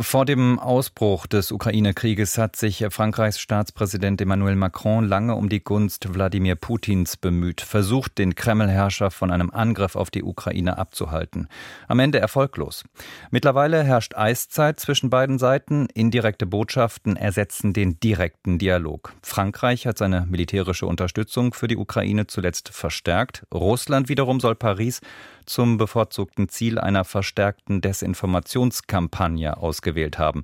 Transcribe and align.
Vor 0.00 0.24
dem 0.24 0.58
Ausbruch 0.58 1.28
des 1.28 1.52
Ukraine-Krieges 1.52 2.36
hat 2.36 2.56
sich 2.56 2.84
Frankreichs 2.90 3.38
Staatspräsident 3.38 4.20
Emmanuel 4.20 4.56
Macron 4.56 5.06
lange 5.06 5.36
um 5.36 5.48
die 5.48 5.62
Gunst 5.62 6.12
Wladimir 6.12 6.56
Putins 6.56 7.16
bemüht, 7.16 7.60
versucht, 7.60 8.18
den 8.18 8.34
Kreml-Herrscher 8.34 9.12
von 9.12 9.30
einem 9.30 9.52
Angriff 9.52 9.94
auf 9.94 10.10
die 10.10 10.24
Ukraine 10.24 10.78
abzuhalten. 10.78 11.46
Am 11.86 12.00
Ende 12.00 12.18
erfolglos. 12.18 12.82
Mittlerweile 13.30 13.84
herrscht 13.84 14.16
Eiszeit 14.16 14.80
zwischen 14.80 15.10
beiden 15.10 15.38
Seiten. 15.38 15.86
Indirekte 15.94 16.44
Botschaften 16.44 17.14
ersetzen 17.14 17.72
den 17.72 18.00
direkten 18.00 18.58
Dialog. 18.58 19.14
Frankreich 19.22 19.86
hat 19.86 19.98
seine 19.98 20.26
militärische 20.28 20.86
Unterstützung 20.86 21.54
für 21.54 21.68
die 21.68 21.76
Ukraine 21.76 22.26
zuletzt 22.26 22.68
verstärkt. 22.70 23.46
Russland 23.54 24.08
wiederum 24.08 24.40
soll 24.40 24.56
Paris 24.56 25.00
zum 25.46 25.76
bevorzugten 25.76 26.48
Ziel 26.48 26.78
einer 26.78 27.04
verstärkten 27.04 27.80
Desinformationskampagne 27.80 29.62
ausgewählt 29.84 30.18
haben. 30.18 30.42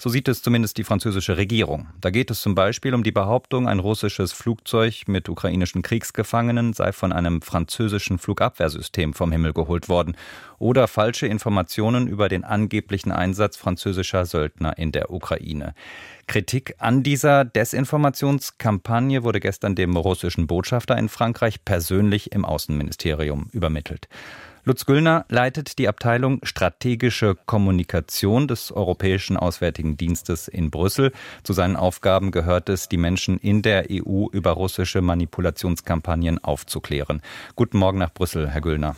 So 0.00 0.10
sieht 0.10 0.28
es 0.28 0.42
zumindest 0.42 0.78
die 0.78 0.84
französische 0.84 1.36
Regierung. 1.36 1.88
Da 2.00 2.10
geht 2.10 2.30
es 2.30 2.40
zum 2.40 2.54
Beispiel 2.54 2.94
um 2.94 3.02
die 3.02 3.10
Behauptung, 3.10 3.66
ein 3.66 3.80
russisches 3.80 4.32
Flugzeug 4.32 5.08
mit 5.08 5.28
ukrainischen 5.28 5.82
Kriegsgefangenen 5.82 6.72
sei 6.72 6.92
von 6.92 7.12
einem 7.12 7.42
französischen 7.42 8.20
Flugabwehrsystem 8.20 9.12
vom 9.12 9.32
Himmel 9.32 9.52
geholt 9.52 9.88
worden 9.88 10.16
oder 10.60 10.86
falsche 10.86 11.26
Informationen 11.26 12.06
über 12.06 12.28
den 12.28 12.44
angeblichen 12.44 13.10
Einsatz 13.10 13.56
französischer 13.56 14.24
Söldner 14.24 14.78
in 14.78 14.92
der 14.92 15.10
Ukraine. 15.10 15.74
Kritik 16.28 16.76
an 16.78 17.02
dieser 17.02 17.44
Desinformationskampagne 17.44 19.24
wurde 19.24 19.40
gestern 19.40 19.74
dem 19.74 19.96
russischen 19.96 20.46
Botschafter 20.46 20.96
in 20.96 21.08
Frankreich 21.08 21.64
persönlich 21.64 22.30
im 22.30 22.44
Außenministerium 22.44 23.48
übermittelt. 23.50 24.06
Lutz 24.68 24.84
Güllner 24.84 25.24
leitet 25.30 25.78
die 25.78 25.88
Abteilung 25.88 26.40
Strategische 26.42 27.38
Kommunikation 27.46 28.46
des 28.48 28.70
Europäischen 28.70 29.38
Auswärtigen 29.38 29.96
Dienstes 29.96 30.46
in 30.46 30.70
Brüssel. 30.70 31.12
Zu 31.42 31.54
seinen 31.54 31.74
Aufgaben 31.74 32.32
gehört 32.32 32.68
es, 32.68 32.86
die 32.86 32.98
Menschen 32.98 33.38
in 33.38 33.62
der 33.62 33.86
EU 33.90 34.26
über 34.30 34.50
russische 34.50 35.00
Manipulationskampagnen 35.00 36.44
aufzuklären. 36.44 37.22
Guten 37.56 37.78
Morgen 37.78 37.96
nach 37.96 38.12
Brüssel, 38.12 38.50
Herr 38.50 38.60
Güllner. 38.60 38.94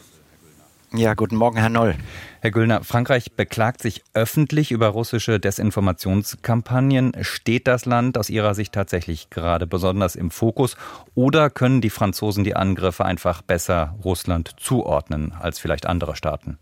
Ja, 0.93 1.15
guten 1.15 1.37
Morgen, 1.37 1.57
Herr 1.57 1.69
Noll. 1.69 1.95
Herr 2.41 2.51
Güllner, 2.51 2.83
Frankreich 2.83 3.37
beklagt 3.37 3.81
sich 3.81 4.03
öffentlich 4.13 4.73
über 4.73 4.89
russische 4.89 5.39
Desinformationskampagnen. 5.39 7.13
Steht 7.21 7.69
das 7.69 7.85
Land 7.85 8.19
aus 8.19 8.29
Ihrer 8.29 8.55
Sicht 8.55 8.73
tatsächlich 8.73 9.31
gerade 9.31 9.69
besonders 9.69 10.17
im 10.17 10.33
Fokus 10.33 10.77
oder 11.15 11.49
können 11.49 11.81
die 11.81 11.91
Franzosen 11.91 12.43
die 12.43 12.57
Angriffe 12.57 13.05
einfach 13.05 13.41
besser 13.41 13.95
Russland 14.05 14.57
zuordnen 14.59 15.33
als 15.39 15.61
vielleicht 15.61 15.87
andere 15.87 16.17
Staaten? 16.17 16.59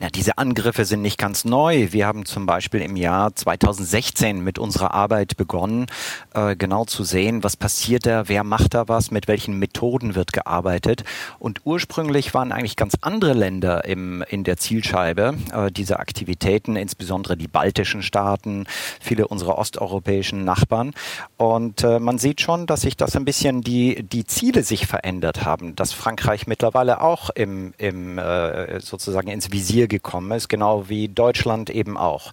Ja, 0.00 0.08
diese 0.10 0.38
Angriffe 0.38 0.84
sind 0.84 1.02
nicht 1.02 1.18
ganz 1.18 1.44
neu. 1.44 1.92
Wir 1.92 2.06
haben 2.06 2.26
zum 2.26 2.46
Beispiel 2.46 2.80
im 2.80 2.96
Jahr 2.96 3.34
2016 3.34 4.42
mit 4.42 4.58
unserer 4.58 4.92
Arbeit 4.92 5.36
begonnen, 5.36 5.86
äh, 6.34 6.56
genau 6.56 6.84
zu 6.84 7.04
sehen, 7.04 7.44
was 7.44 7.56
passiert 7.56 8.04
da, 8.04 8.28
wer 8.28 8.42
macht 8.42 8.74
da 8.74 8.88
was, 8.88 9.12
mit 9.12 9.28
welchen 9.28 9.56
Methoden 9.60 10.16
wird 10.16 10.32
gearbeitet. 10.32 11.04
Und 11.38 11.60
ursprünglich 11.64 12.34
waren 12.34 12.50
eigentlich 12.50 12.74
ganz 12.74 12.94
andere 13.02 13.34
Länder 13.34 13.84
im, 13.84 14.24
in 14.28 14.42
der 14.42 14.56
Zielscheibe 14.56 15.36
äh, 15.52 15.70
dieser 15.70 16.00
Aktivitäten, 16.00 16.74
insbesondere 16.74 17.36
die 17.36 17.48
baltischen 17.48 18.02
Staaten, 18.02 18.66
viele 19.00 19.28
unserer 19.28 19.58
osteuropäischen 19.58 20.44
Nachbarn. 20.44 20.92
Und 21.36 21.84
äh, 21.84 22.00
man 22.00 22.18
sieht 22.18 22.40
schon, 22.40 22.66
dass 22.66 22.80
sich 22.80 22.96
das 22.96 23.14
ein 23.14 23.24
bisschen 23.24 23.62
die, 23.62 24.02
die 24.02 24.24
Ziele 24.24 24.64
sich 24.64 24.88
verändert 24.88 25.44
haben, 25.44 25.76
dass 25.76 25.92
Frankreich 25.92 26.48
mittlerweile 26.48 27.00
auch 27.00 27.30
im, 27.30 27.74
im 27.78 28.18
äh, 28.18 28.80
sozusagen 28.80 29.28
ins 29.28 29.52
Visier 29.52 29.83
Visier 29.84 29.88
gekommen 29.88 30.30
ist, 30.32 30.48
genau 30.48 30.88
wie 30.88 31.08
Deutschland 31.08 31.70
eben 31.70 31.96
auch. 31.96 32.32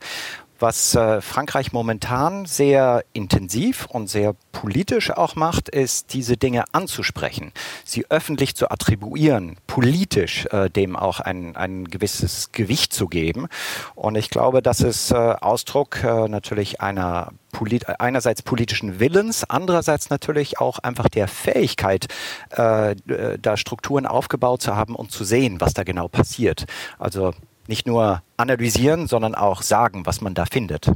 Was 0.60 0.94
äh, 0.94 1.22
Frankreich 1.22 1.74
momentan 1.74 2.46
sehr 2.46 3.04
intensiv 3.14 3.88
und 3.88 4.12
sehr 4.12 4.36
politisch 4.52 5.10
auch 5.10 5.36
macht, 5.36 5.70
ist, 5.70 6.14
diese 6.14 6.38
Dinge 6.38 6.66
anzusprechen, 6.72 7.52
sie 7.84 8.06
öffentlich 8.12 8.56
zu 8.56 8.70
attribuieren, 8.70 9.58
politisch 9.66 10.46
äh, 10.52 10.70
dem 10.70 10.96
auch 10.96 11.20
ein, 11.20 11.56
ein 11.56 11.86
gewisses 11.86 12.52
Gewicht 12.52 12.94
zu 12.94 13.08
geben. 13.08 13.48
Und 13.96 14.16
ich 14.16 14.30
glaube, 14.30 14.62
das 14.62 14.82
ist 14.82 15.10
äh, 15.12 15.16
Ausdruck 15.16 16.04
äh, 16.04 16.28
natürlich 16.28 16.80
einer 16.80 17.32
polit 17.52 17.90
einerseits 18.00 18.44
politischen 18.44 19.00
Willens, 19.00 19.44
andererseits 19.50 20.12
natürlich 20.12 20.60
auch 20.60 20.78
einfach 20.78 21.10
der 21.10 21.28
Fähigkeit, 21.28 22.06
äh, 22.52 22.96
da 23.42 23.58
Strukturen 23.58 24.06
aufgebaut 24.06 24.62
zu 24.62 24.76
haben 24.76 24.96
und 24.96 25.12
zu 25.12 25.24
sehen, 25.24 25.60
was 25.60 25.74
da 25.74 25.82
genau 25.84 26.08
passiert. 26.08 26.66
Also 27.00 27.34
nicht 27.68 27.88
nur 27.88 28.22
analysieren, 28.38 29.08
sondern 29.08 29.36
auch 29.36 29.62
sagen, 29.62 30.06
was 30.06 30.22
man 30.22 30.34
da 30.34 30.46
findet. 30.46 30.92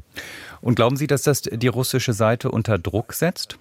Und 0.61 0.75
glauben 0.75 0.97
Sie, 0.97 1.07
dass 1.07 1.23
das 1.23 1.41
die 1.41 1.67
russische 1.67 2.13
Seite 2.13 2.51
unter 2.51 2.77
Druck 2.77 3.13
setzt? 3.13 3.57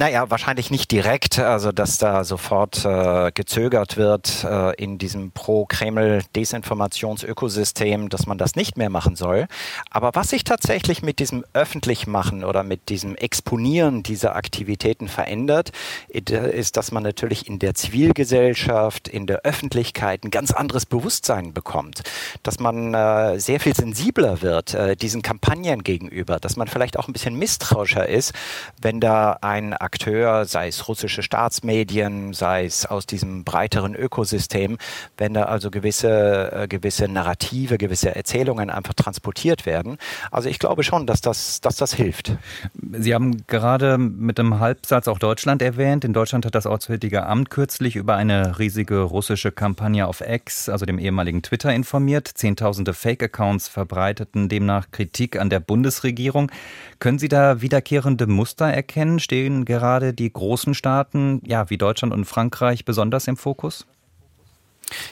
Naja, 0.00 0.28
wahrscheinlich 0.30 0.70
nicht 0.70 0.90
direkt, 0.92 1.38
also 1.38 1.72
dass 1.72 1.98
da 1.98 2.24
sofort 2.24 2.86
äh, 2.86 3.30
gezögert 3.32 3.98
wird 3.98 4.44
äh, 4.44 4.74
in 4.82 4.96
diesem 4.96 5.30
Pro-Kreml-Desinformationsökosystem, 5.30 8.08
dass 8.08 8.26
man 8.26 8.38
das 8.38 8.56
nicht 8.56 8.78
mehr 8.78 8.88
machen 8.88 9.14
soll. 9.14 9.46
Aber 9.90 10.12
was 10.14 10.30
sich 10.30 10.44
tatsächlich 10.44 11.02
mit 11.02 11.18
diesem 11.18 11.44
Öffentlichmachen 11.52 12.44
oder 12.44 12.62
mit 12.62 12.88
diesem 12.88 13.14
Exponieren 13.14 14.02
dieser 14.02 14.36
Aktivitäten 14.36 15.06
verändert, 15.06 15.72
ist, 16.08 16.78
dass 16.78 16.92
man 16.92 17.02
natürlich 17.02 17.46
in 17.46 17.58
der 17.58 17.74
Zivilgesellschaft, 17.74 19.06
in 19.06 19.26
der 19.26 19.42
Öffentlichkeit 19.42 20.24
ein 20.24 20.30
ganz 20.30 20.50
anderes 20.50 20.86
Bewusstsein 20.86 21.52
bekommt, 21.52 22.04
dass 22.42 22.58
man 22.58 22.94
äh, 22.94 23.38
sehr 23.38 23.60
viel 23.60 23.76
sensibler 23.76 24.40
wird 24.40 24.72
äh, 24.72 24.96
diesen 24.96 25.20
Kampagnen 25.20 25.84
gegenüber, 25.84 26.40
dass 26.40 26.56
man 26.56 26.68
vielleicht 26.68 26.98
auch 26.98 27.06
ein 27.06 27.12
bisschen 27.12 27.34
misstrauischer 27.34 28.08
ist, 28.08 28.32
wenn 28.80 29.00
da 29.00 29.36
ein 29.42 29.74
Akteur, 29.92 30.44
sei 30.44 30.68
es 30.68 30.86
russische 30.86 31.20
Staatsmedien, 31.20 32.32
sei 32.32 32.64
es 32.64 32.86
aus 32.86 33.06
diesem 33.06 33.42
breiteren 33.42 33.96
Ökosystem, 33.96 34.78
wenn 35.18 35.34
da 35.34 35.42
also 35.46 35.68
gewisse, 35.72 36.52
äh, 36.52 36.68
gewisse 36.68 37.08
Narrative, 37.08 37.76
gewisse 37.76 38.14
Erzählungen 38.14 38.70
einfach 38.70 38.94
transportiert 38.94 39.66
werden. 39.66 39.98
Also 40.30 40.48
ich 40.48 40.60
glaube 40.60 40.84
schon, 40.84 41.06
dass 41.08 41.22
das, 41.22 41.60
dass 41.60 41.74
das 41.74 41.92
hilft. 41.92 42.36
Sie 42.92 43.12
haben 43.12 43.44
gerade 43.48 43.98
mit 43.98 44.38
einem 44.38 44.60
Halbsatz 44.60 45.08
auch 45.08 45.18
Deutschland 45.18 45.60
erwähnt. 45.60 46.04
In 46.04 46.12
Deutschland 46.12 46.46
hat 46.46 46.54
das 46.54 46.66
Auswärtige 46.66 47.26
Amt 47.26 47.50
kürzlich 47.50 47.96
über 47.96 48.14
eine 48.14 48.60
riesige 48.60 49.00
russische 49.00 49.50
Kampagne 49.50 50.06
auf 50.06 50.20
X, 50.20 50.68
also 50.68 50.86
dem 50.86 51.00
ehemaligen 51.00 51.42
Twitter, 51.42 51.74
informiert. 51.74 52.30
Zehntausende 52.32 52.94
Fake-Accounts 52.94 53.66
verbreiteten 53.66 54.48
demnach 54.48 54.92
Kritik 54.92 55.36
an 55.36 55.50
der 55.50 55.58
Bundesregierung. 55.58 56.52
Können 57.00 57.18
Sie 57.18 57.28
da 57.28 57.60
wiederkehrende 57.60 58.28
Muster 58.28 58.66
erkennen? 58.66 59.18
Stehen 59.18 59.64
gerade 59.64 59.79
gerade 59.80 60.12
die 60.12 60.30
großen 60.30 60.74
Staaten, 60.74 61.40
ja, 61.44 61.70
wie 61.70 61.78
Deutschland 61.78 62.12
und 62.12 62.26
Frankreich, 62.26 62.84
besonders 62.84 63.26
im 63.28 63.36
Fokus? 63.36 63.86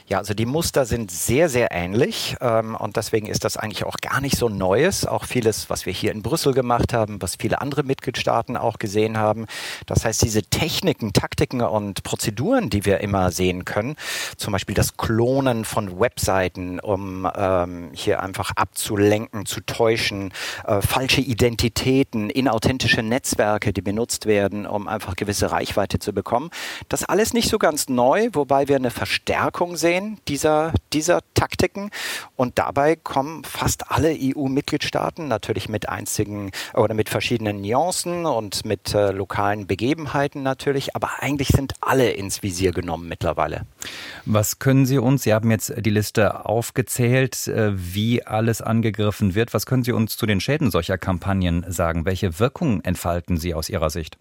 Ja, 0.09 0.19
also 0.19 0.35
die 0.35 0.47
Muster 0.47 0.87
sind 0.87 1.11
sehr, 1.11 1.51
sehr 1.51 1.71
ähnlich 1.71 2.35
ähm, 2.41 2.75
und 2.75 2.97
deswegen 2.97 3.27
ist 3.27 3.45
das 3.45 3.59
eigentlich 3.59 3.85
auch 3.85 3.97
gar 4.01 4.21
nicht 4.21 4.37
so 4.37 4.49
Neues. 4.49 5.05
Auch 5.07 5.25
vieles, 5.25 5.69
was 5.69 5.85
wir 5.85 5.93
hier 5.93 6.13
in 6.13 6.23
Brüssel 6.23 6.55
gemacht 6.55 6.95
haben, 6.95 7.21
was 7.21 7.37
viele 7.39 7.61
andere 7.61 7.83
Mitgliedstaaten 7.83 8.57
auch 8.57 8.79
gesehen 8.79 9.19
haben. 9.19 9.45
Das 9.85 10.05
heißt, 10.05 10.23
diese 10.23 10.43
Techniken, 10.43 11.13
Taktiken 11.13 11.61
und 11.61 12.03
Prozeduren, 12.03 12.71
die 12.71 12.87
wir 12.87 13.01
immer 13.01 13.31
sehen 13.31 13.67
können, 13.67 13.97
zum 14.37 14.53
Beispiel 14.53 14.75
das 14.75 14.97
Klonen 14.97 15.67
von 15.67 16.01
Webseiten, 16.01 16.81
um 16.81 17.31
ähm, 17.37 17.91
hier 17.93 18.23
einfach 18.23 18.53
abzulenken, 18.57 19.45
zu 19.45 19.61
täuschen, 19.61 20.33
äh, 20.67 20.81
falsche 20.81 21.21
Identitäten, 21.21 22.31
inauthentische 22.31 23.03
Netzwerke, 23.03 23.75
die 23.75 23.83
benutzt 23.83 24.25
werden, 24.25 24.67
um 24.67 24.89
einfach 24.89 25.17
gewisse 25.17 25.53
Reichweite 25.53 25.99
zu 25.99 26.15
bekommen. 26.15 26.49
Das 26.89 27.05
alles 27.05 27.35
nicht 27.35 27.51
so 27.51 27.59
ganz 27.59 27.91
neu, 27.91 28.31
wobei 28.33 28.69
wir 28.69 28.77
eine 28.77 28.91
Verstärkung 28.91 29.69
Wirkung 29.69 29.77
sehen 29.99 30.19
dieser, 30.29 30.73
dieser 30.93 31.21
Taktiken. 31.35 31.91
Und 32.37 32.59
dabei 32.59 32.97
kommen 32.97 33.45
fast 33.45 33.91
alle 33.91 34.17
EU-Mitgliedstaaten 34.19 35.29
natürlich 35.29 35.69
mit 35.69 35.89
einzigen 35.89 36.51
oder 36.75 36.95
mit 36.95 37.09
verschiedenen 37.09 37.61
Nuancen 37.61 38.27
und 38.27 38.65
mit 38.65 38.95
äh, 38.95 39.11
lokalen 39.11 39.67
Begebenheiten 39.67 40.43
natürlich, 40.43 40.95
aber 40.95 41.23
eigentlich 41.23 41.49
sind 41.49 41.75
alle 41.81 42.11
ins 42.11 42.43
Visier 42.43 42.73
genommen 42.73 43.09
mittlerweile. 43.09 43.63
Was 44.25 44.59
können 44.59 44.87
Sie 44.87 44.99
uns, 44.99 45.23
Sie 45.23 45.35
haben 45.35 45.51
jetzt 45.51 45.73
die 45.77 45.91
Liste 45.91 46.47
aufgezählt, 46.47 47.49
äh, 47.49 47.73
wie 47.75 48.25
alles 48.25 48.63
angegriffen 48.63 49.35
wird. 49.35 49.55
Was 49.55 49.67
können 49.67 49.85
Sie 49.85 49.93
uns 49.93 50.17
zu 50.17 50.27
den 50.27 50.41
Schäden 50.41 50.71
solcher 50.71 50.99
Kampagnen 50.99 51.65
sagen? 51.69 52.05
Welche 52.05 52.39
Wirkungen 52.39 52.83
entfalten 52.85 53.37
sie 53.37 53.55
aus 53.55 53.69
Ihrer 53.69 53.91
Sicht? 53.91 54.19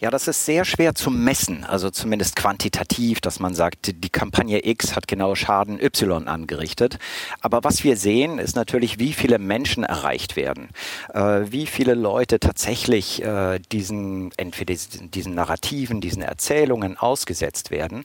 Ja, 0.00 0.10
das 0.10 0.28
ist 0.28 0.46
sehr 0.46 0.64
schwer 0.64 0.94
zu 0.94 1.10
messen, 1.10 1.62
also 1.62 1.90
zumindest 1.90 2.34
quantitativ, 2.34 3.20
dass 3.20 3.38
man 3.38 3.54
sagt, 3.54 4.02
die 4.02 4.08
Kampagne 4.08 4.66
X 4.66 4.96
hat 4.96 5.06
genau 5.06 5.34
Schaden 5.34 5.78
Y 5.78 6.26
angerichtet. 6.26 6.98
Aber 7.42 7.64
was 7.64 7.84
wir 7.84 7.98
sehen, 7.98 8.38
ist 8.38 8.56
natürlich, 8.56 8.98
wie 8.98 9.12
viele 9.12 9.38
Menschen 9.38 9.84
erreicht 9.84 10.36
werden, 10.36 10.70
äh, 11.12 11.42
wie 11.50 11.66
viele 11.66 11.92
Leute 11.92 12.40
tatsächlich 12.40 13.22
äh, 13.22 13.58
diesen, 13.72 14.32
entweder 14.38 14.72
diesen, 14.72 15.10
diesen, 15.10 15.34
Narrativen, 15.34 16.00
diesen 16.00 16.22
Erzählungen 16.22 16.96
ausgesetzt 16.96 17.70
werden. 17.70 18.04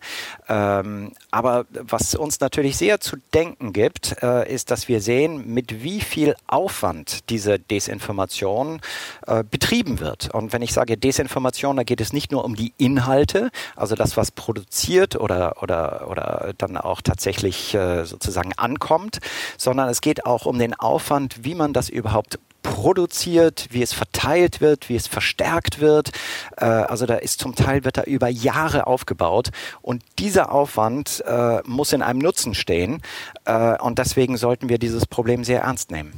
Ähm, 0.49 1.13
aber 1.31 1.65
was 1.71 2.13
uns 2.13 2.41
natürlich 2.41 2.75
sehr 2.75 2.99
zu 2.99 3.15
denken 3.33 3.71
gibt, 3.71 4.21
äh, 4.21 4.53
ist, 4.53 4.69
dass 4.69 4.89
wir 4.89 4.99
sehen, 4.99 5.53
mit 5.53 5.81
wie 5.81 6.01
viel 6.01 6.35
Aufwand 6.45 7.29
diese 7.29 7.57
Desinformation 7.57 8.81
äh, 9.27 9.45
betrieben 9.49 10.01
wird. 10.01 10.29
Und 10.33 10.51
wenn 10.51 10.61
ich 10.61 10.73
sage 10.73 10.97
Desinformation, 10.97 11.84
geht 11.85 12.01
es 12.01 12.13
nicht 12.13 12.31
nur 12.31 12.43
um 12.43 12.55
die 12.55 12.73
Inhalte, 12.77 13.51
also 13.75 13.95
das, 13.95 14.17
was 14.17 14.31
produziert 14.31 15.15
oder, 15.15 15.61
oder, 15.61 16.09
oder 16.09 16.53
dann 16.57 16.77
auch 16.77 17.01
tatsächlich 17.01 17.73
äh, 17.73 18.05
sozusagen 18.05 18.53
ankommt, 18.57 19.19
sondern 19.57 19.89
es 19.89 20.01
geht 20.01 20.25
auch 20.25 20.45
um 20.45 20.59
den 20.59 20.73
Aufwand, 20.73 21.43
wie 21.43 21.55
man 21.55 21.73
das 21.73 21.89
überhaupt 21.89 22.39
produziert, 22.65 23.67
wie 23.69 23.83
es 23.83 23.93
verteilt 23.93 24.59
wird, 24.59 24.89
wie 24.89 24.95
es 24.95 25.07
verstärkt 25.07 25.79
wird. 25.79 26.11
Äh, 26.57 26.65
also 26.65 27.05
da 27.05 27.15
ist 27.15 27.39
zum 27.39 27.55
Teil 27.55 27.85
wird 27.85 27.97
da 27.97 28.03
über 28.03 28.27
Jahre 28.27 28.87
aufgebaut 28.87 29.51
und 29.81 30.03
dieser 30.17 30.51
Aufwand 30.51 31.23
äh, 31.27 31.61
muss 31.65 31.93
in 31.93 32.01
einem 32.01 32.19
Nutzen 32.19 32.55
stehen 32.55 33.01
äh, 33.45 33.77
und 33.77 33.99
deswegen 33.99 34.35
sollten 34.37 34.67
wir 34.67 34.79
dieses 34.79 35.05
Problem 35.05 35.43
sehr 35.43 35.61
ernst 35.61 35.91
nehmen. 35.91 36.13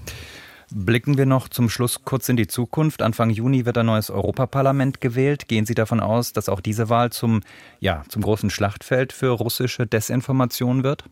Blicken 0.70 1.18
wir 1.18 1.26
noch 1.26 1.48
zum 1.48 1.70
Schluss 1.70 2.04
kurz 2.04 2.28
in 2.28 2.36
die 2.36 2.48
Zukunft. 2.48 3.02
Anfang 3.02 3.30
Juni 3.30 3.66
wird 3.66 3.78
ein 3.78 3.86
neues 3.86 4.10
Europaparlament 4.10 5.00
gewählt. 5.00 5.48
Gehen 5.48 5.66
Sie 5.66 5.76
davon 5.76 6.02
aus, 6.02 6.34
dass 6.34 6.50
auch 6.50 6.60
diese 6.60 6.90
Wahl 6.90 7.10
zum, 7.12 7.42
ja, 7.80 8.04
zum 8.10 8.22
großen 8.22 8.50
Schlachtfeld 8.50 9.14
für 9.14 9.30
russische 9.30 9.88
Desinformation 9.88 10.84
wird? 10.84 11.06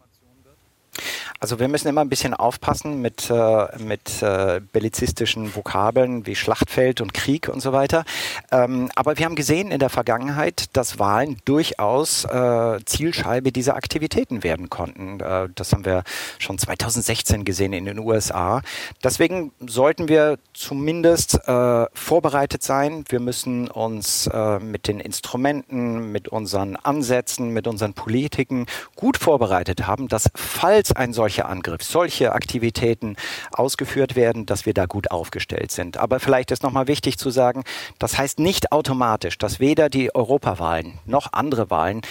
Also 1.40 1.60
wir 1.60 1.68
müssen 1.68 1.88
immer 1.88 2.02
ein 2.02 2.10
bisschen 2.10 2.34
aufpassen 2.34 3.02
mit, 3.02 3.30
äh, 3.30 3.68
mit 3.80 4.22
äh, 4.22 4.62
bellizistischen 4.72 5.56
Vokabeln 5.56 6.26
wie 6.26 6.36
Schlachtfeld 6.36 7.02
und 7.02 7.14
Krieg 7.14 7.50
und 7.50 7.62
so 7.62 7.74
weiter. 7.74 8.06
Ähm, 8.52 8.90
aber 8.96 9.18
wir 9.18 9.26
haben 9.26 9.36
gesehen 9.36 9.72
in 9.72 9.80
der 9.80 9.90
Vergangenheit, 9.90 10.66
dass 10.74 11.00
Wahlen 11.00 11.38
durchaus 11.46 12.26
äh, 12.26 12.80
Zielscheibe 12.86 13.52
dieser 13.52 13.76
Aktivitäten 13.76 14.44
werden 14.44 14.70
konnten. 14.70 15.20
Äh, 15.20 15.50
das 15.56 15.74
haben 15.74 15.86
wir 15.86 16.04
schon 16.40 16.58
2016 16.58 17.46
gesehen 17.46 17.74
in 17.74 17.86
den 17.86 18.00
USA. 18.00 18.62
Deswegen 19.04 19.52
sollten 19.66 20.08
wir 20.08 20.38
zumindest 20.54 21.48
äh, 21.48 21.86
vorbereitet 21.94 22.64
sein. 22.64 23.06
Wir 23.10 23.20
müssen 23.20 23.70
uns 23.70 24.28
äh, 24.28 24.60
mit 24.60 24.88
den 24.88 25.00
Instrumenten, 25.00 26.12
mit 26.12 26.28
unseren 26.28 26.76
Ansätzen, 26.76 27.50
mit 27.50 27.68
unseren 27.68 27.94
Politiken 27.94 28.66
gut 28.96 29.18
vorbereitet 29.18 29.88
haben, 29.88 30.08
dass 30.08 30.30
falls 30.36 30.92
ein 30.92 31.14
solcher 31.16 31.50
Angriff, 31.50 31.82
solche 31.82 32.34
Aktivitäten 32.34 33.16
ausgeführt 33.52 34.16
werden, 34.16 34.46
dass 34.46 34.68
wir 34.68 34.76
da 34.76 34.86
gut 34.86 35.10
aufgestellt 35.10 35.72
sind. 35.72 35.98
Aber 35.98 36.20
vielleicht 36.20 36.52
ist 36.52 36.62
nochmal 36.62 36.88
wichtig 36.88 37.18
zu 37.18 37.32
sagen, 37.32 37.64
das 37.98 38.20
heißt 38.20 38.38
nicht 38.38 38.72
automatisch, 38.72 39.40
dass 39.40 39.60
weder 39.60 39.90
die 39.90 40.14
Europawahlen 40.14 41.00
noch 41.06 41.34
andere 41.34 41.72
Wahlen 41.72 42.02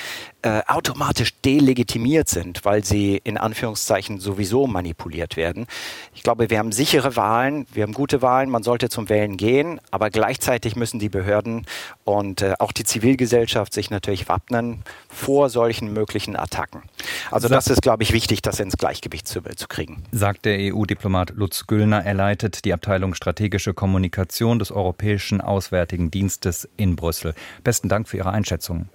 äh, 0.42 0.62
automatisch 0.66 1.32
delegitimiert 1.44 2.28
sind, 2.28 2.64
weil 2.64 2.84
sie 2.84 3.20
in 3.22 3.38
Anführungszeichen 3.38 4.18
sowieso 4.18 4.66
manipuliert 4.66 5.36
werden. 5.36 5.66
Ich 6.14 6.22
glaube, 6.22 6.50
wir 6.50 6.58
haben 6.58 6.72
sichere 6.72 7.16
Wahlen, 7.16 7.66
wir 7.72 7.82
haben 7.84 7.92
gute 7.92 8.22
Wahlen, 8.22 8.50
man 8.50 8.62
sollte 8.62 8.88
zum 8.88 9.08
Wählen 9.08 9.36
gehen, 9.36 9.80
aber 9.90 10.10
gleichzeitig 10.10 10.76
müssen 10.76 10.98
die 10.98 11.08
Behörden 11.08 11.66
und 12.04 12.42
äh, 12.42 12.54
auch 12.58 12.72
die 12.72 12.84
Zivilgesellschaft 12.84 13.72
sich 13.72 13.90
natürlich 13.90 14.28
wappnen 14.28 14.82
vor 15.08 15.48
solchen 15.50 15.92
möglichen 15.92 16.36
Attacken. 16.36 16.82
Also 17.30 17.48
das 17.48 17.68
ist, 17.68 17.82
glaube 17.82 18.02
ich, 18.02 18.12
wichtig, 18.12 18.42
das 18.42 18.60
ins 18.60 18.76
Gleichgewicht 18.76 19.26
zu, 19.26 19.42
zu 19.42 19.68
kriegen. 19.68 20.02
Sagt 20.12 20.44
der 20.44 20.58
EU-Diplomat 20.58 21.30
Lutz 21.30 21.66
Güllner. 21.66 22.04
Er 22.04 22.14
leitet 22.14 22.64
die 22.64 22.72
Abteilung 22.72 23.14
Strategische 23.14 23.74
Kommunikation 23.74 24.58
des 24.58 24.70
Europäischen 24.70 25.40
Auswärtigen 25.40 26.10
Dienstes 26.10 26.68
in 26.76 26.96
Brüssel. 26.96 27.34
Besten 27.62 27.88
Dank 27.88 28.08
für 28.08 28.16
Ihre 28.16 28.30
Einschätzung. 28.30 28.88